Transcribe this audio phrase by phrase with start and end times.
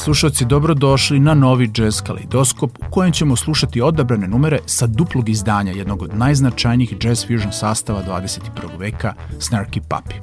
[0.00, 5.72] slušalci, dobrodošli na novi Jazz Kaleidoskop u kojem ćemo slušati odabrane numere sa duplog izdanja
[5.72, 8.78] jednog od najznačajnijih jazz fusion sastava 21.
[8.78, 10.14] veka, Snarky Puppy.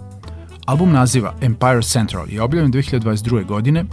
[0.66, 3.46] Album naziva Empire Central je objavljen 2022.
[3.46, 3.86] godine,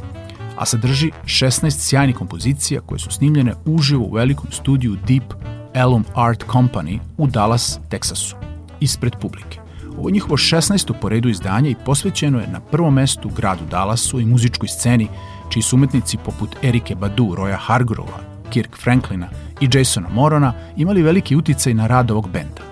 [0.56, 5.34] a sadrži 16 sjajnih kompozicija koje su snimljene uživo u velikom studiju Deep
[5.74, 8.36] Elm Art Company u Dallas, Teksasu,
[8.80, 9.58] ispred publike.
[9.98, 10.92] Ovo je njihovo 16.
[11.00, 15.08] po redu izdanje i posvećeno je na prvom mestu gradu Dallasu i muzičkoj sceni
[15.54, 18.18] čiji su umetnici poput Erike Badu, Roya Hargrova,
[18.50, 19.28] Kirk Franklina
[19.60, 22.62] i Jasona Morona imali veliki uticaj na rad ovog benda.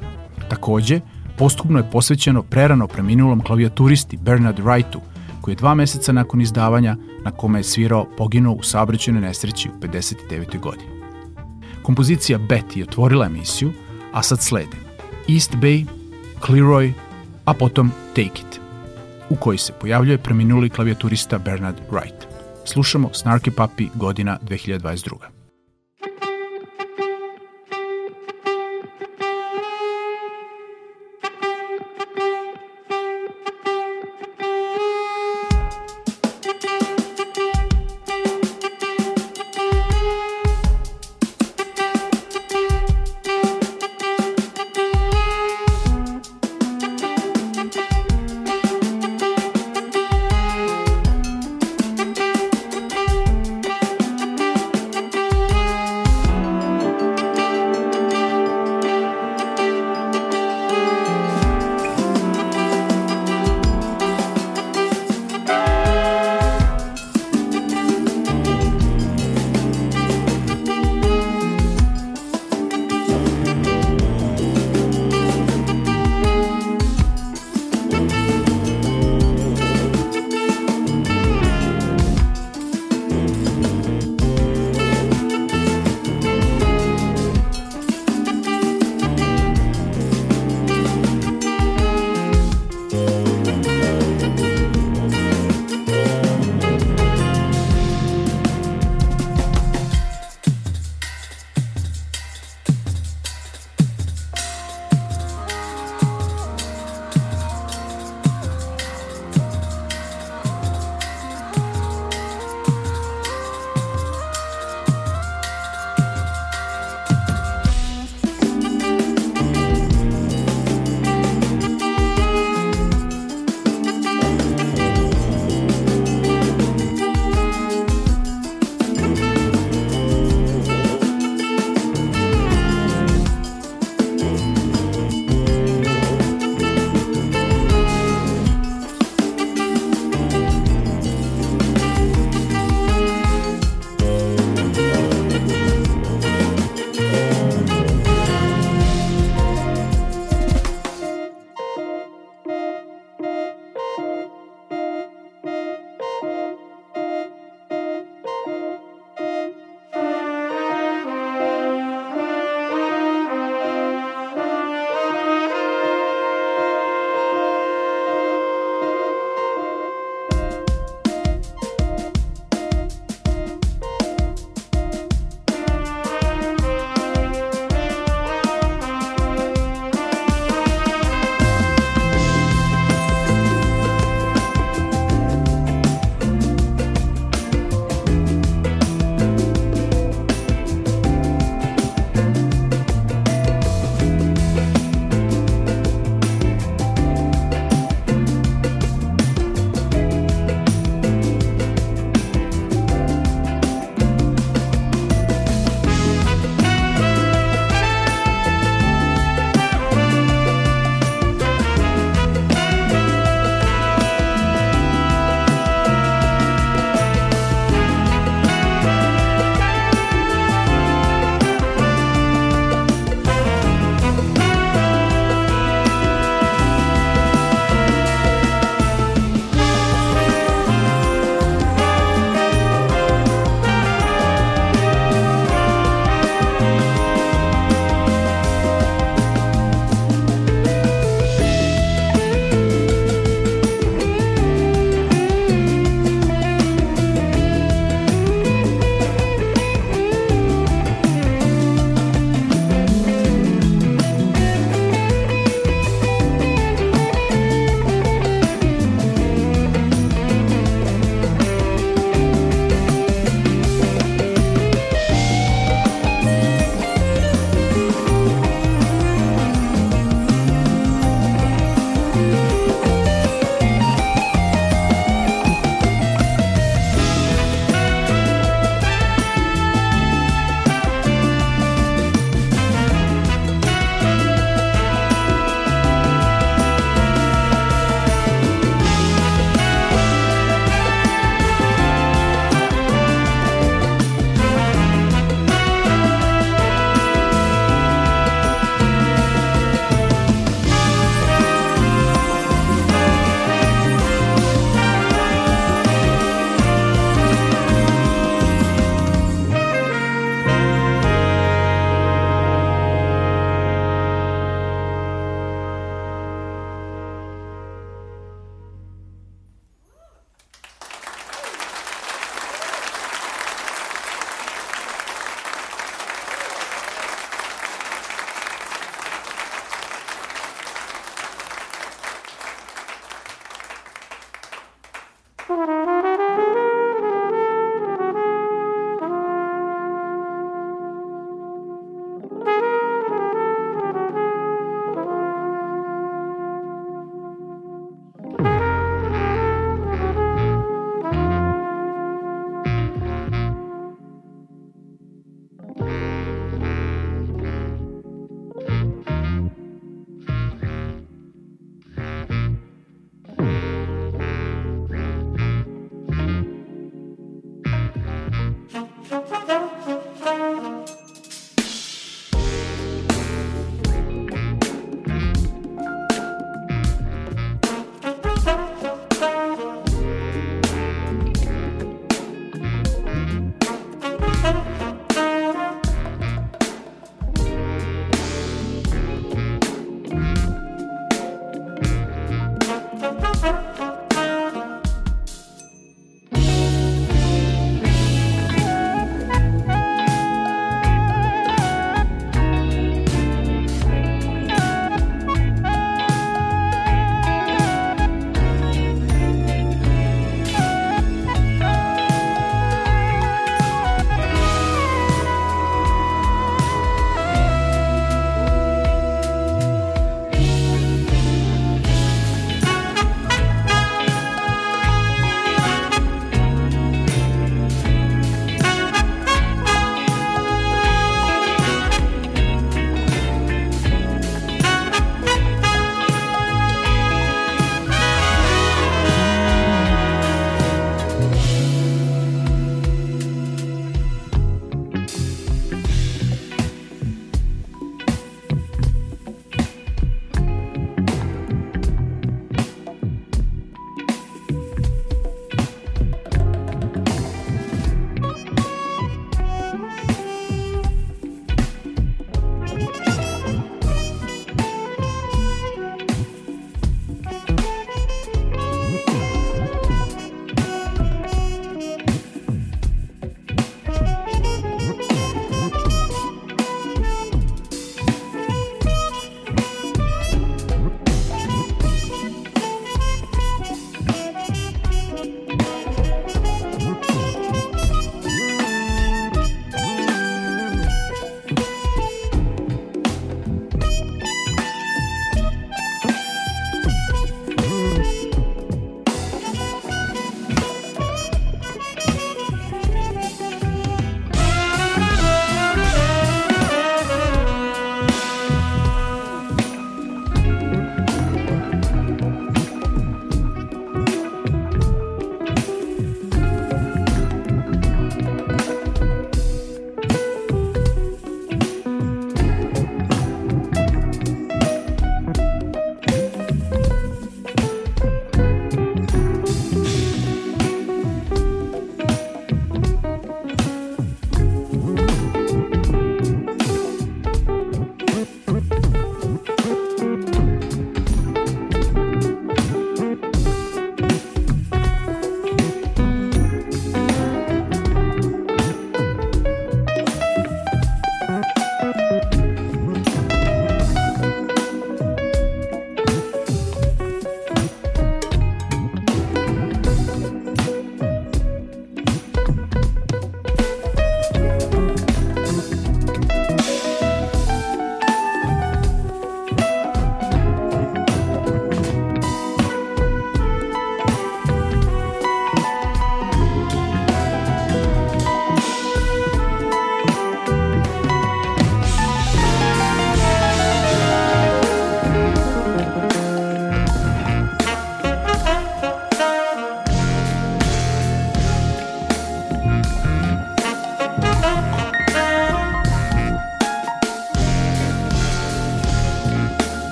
[0.49, 1.01] Takođe,
[1.39, 4.99] postupno je posvećeno prerano preminulom klavijaturisti Bernard Wrightu,
[5.41, 9.81] koji je dva meseca nakon izdavanja na kome je svirao poginuo u saobraćenoj nesreći u
[9.81, 10.61] 59.
[10.61, 10.91] godini.
[11.83, 13.73] Kompozicija Betty je otvorila emisiju,
[14.13, 14.77] a sad slede
[15.29, 15.87] East Bay,
[16.47, 16.93] Cleroy,
[17.45, 18.61] a potom Take It,
[19.31, 22.32] u kojoj se pojavljuje preminuli klavijaturista Bernard Wright.
[22.65, 25.42] Slušamo Snarky Puppy godina 2022.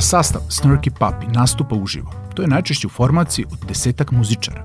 [0.00, 4.64] Kada sastav Snarky Puppy nastupa uživo, to je najčešće u formaciji od desetak muzičara.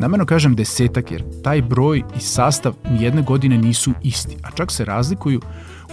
[0.00, 4.84] Namerno kažem desetak jer taj broj i sastav nijedne godine nisu isti, a čak se
[4.84, 5.40] razlikuju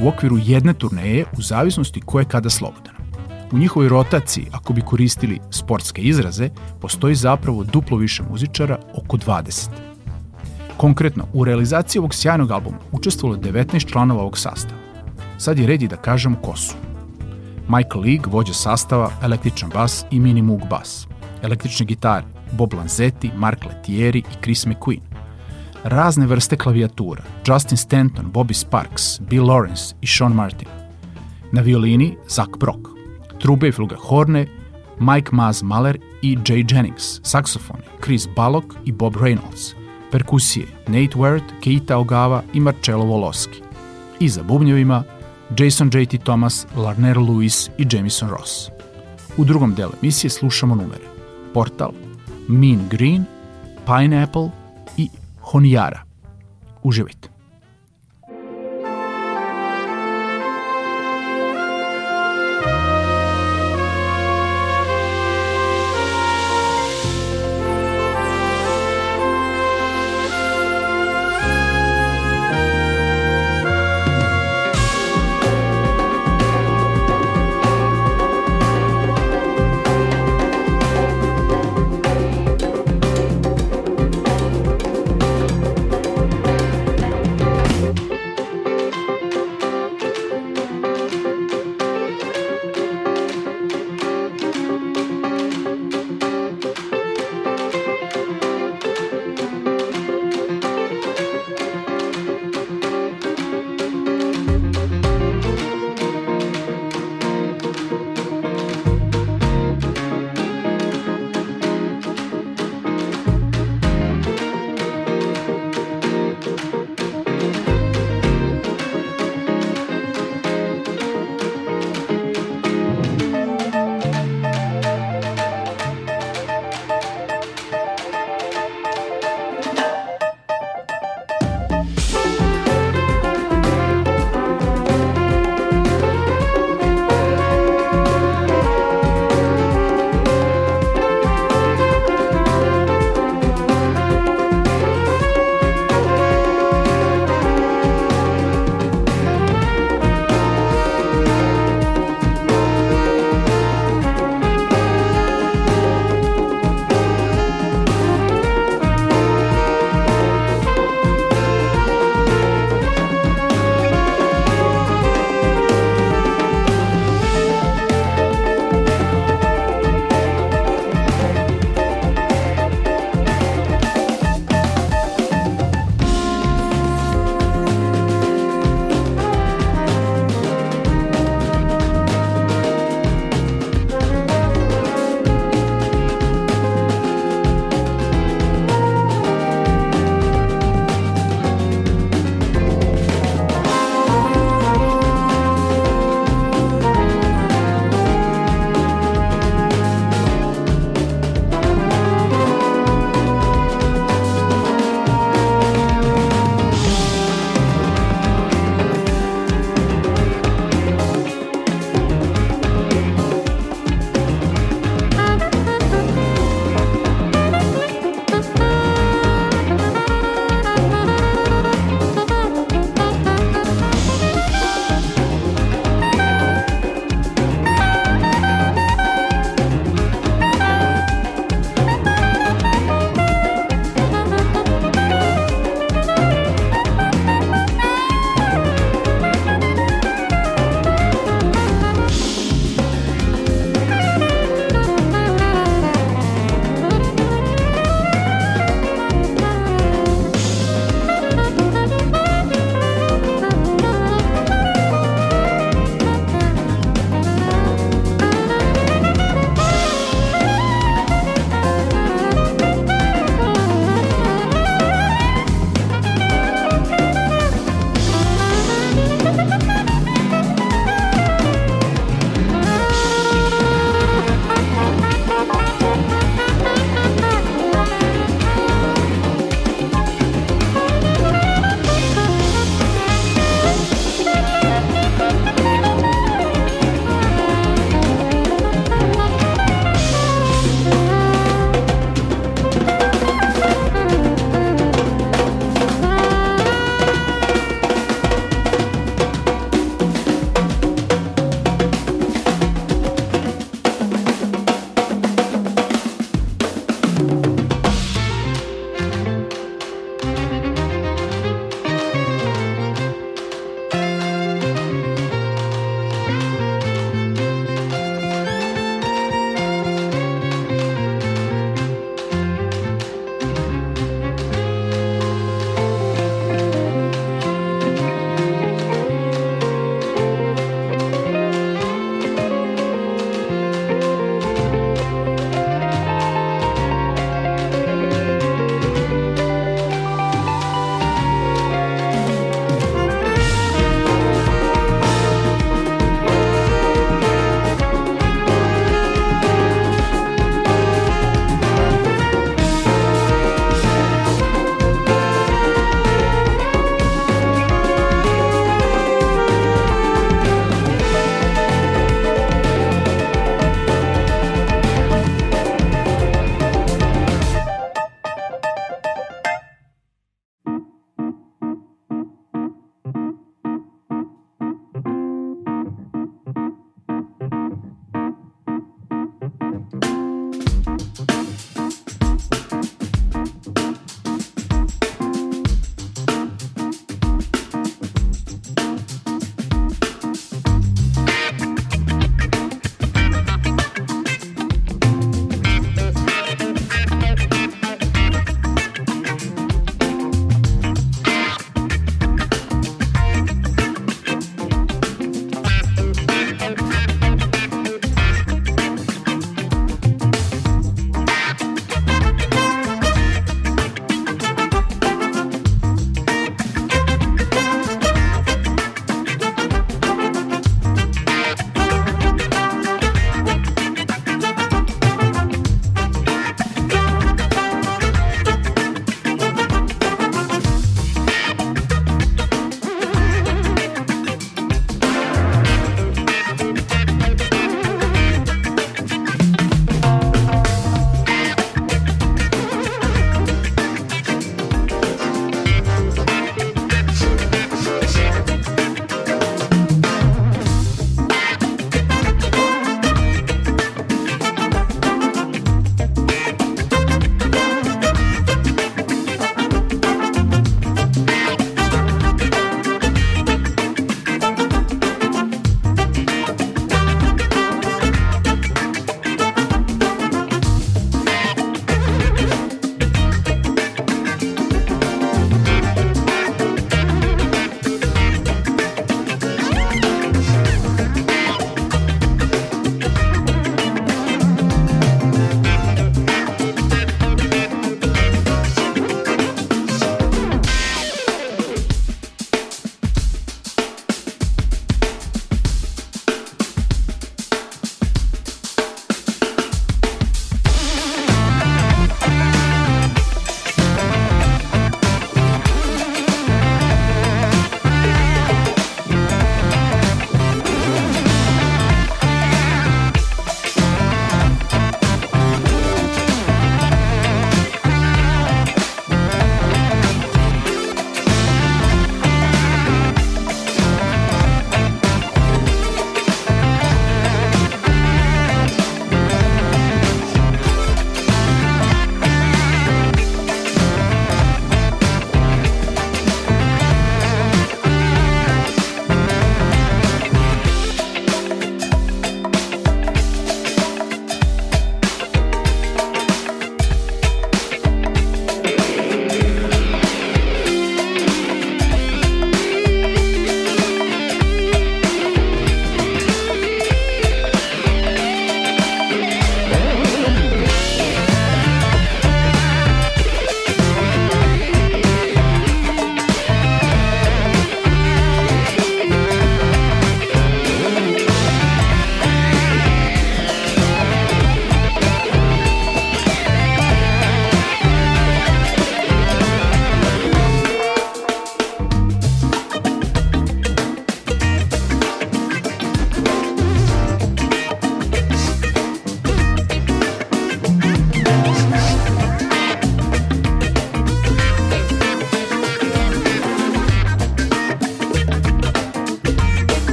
[0.00, 2.94] u okviru jedne turneje u zavisnosti ko je kada slobodan.
[3.52, 6.48] U njihovoj rotaciji, ako bi koristili sportske izraze,
[6.80, 9.68] postoji zapravo duplo više muzičara, oko 20.
[10.76, 14.80] Konkretno, u realizaciji ovog sjajnog albuma učestvovalo 19 članova ovog sastava.
[15.38, 16.89] Sad je redi da kažem ko su.
[17.76, 21.06] Michael League, vođa sastava, električan bas i mini Moog bas.
[21.42, 25.00] Električne gitare, Bob Lanzetti, Mark Letieri i Chris McQueen.
[25.84, 30.68] Razne vrste klavijatura, Justin Stanton, Bobby Sparks, Bill Lawrence i Sean Martin.
[31.52, 32.88] Na violini Zach Brock.
[33.38, 34.46] Trube i flugahorne
[34.98, 37.20] Mike Maz Mahler i Jay Jennings.
[37.22, 39.74] Saksofoni Chris Ballock i Bob Reynolds.
[40.12, 43.62] Perkusije Nate Wert, Keita Ogawa i Marcello Voloski.
[44.20, 45.04] I za bubnjevima
[45.58, 46.18] Jason J.T.
[46.18, 48.70] Thomas, Larner Lewis i Jamison Ross.
[49.36, 51.04] U drugom delu emisije slušamo numere
[51.54, 51.90] Portal,
[52.48, 53.24] Mean Green,
[53.86, 54.50] Pineapple
[54.96, 55.08] i
[55.40, 56.02] Honjara.
[56.82, 57.39] Uživajte!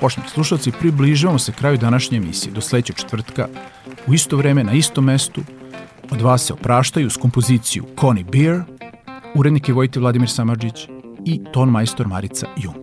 [0.00, 2.52] Poštovni slušalci, približavamo se kraju današnje emisije.
[2.52, 3.48] Do sledećeg četvrtka,
[4.06, 5.40] u isto vreme, na istom mestu,
[6.10, 8.62] od vas se opraštaju s kompoziciju Connie Beer,
[9.34, 10.88] urednik je Vojti Vladimir Samadžić
[11.24, 12.79] i ton majstor Marica Jung.